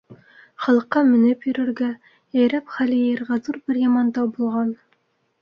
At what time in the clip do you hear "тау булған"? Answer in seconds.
4.19-4.75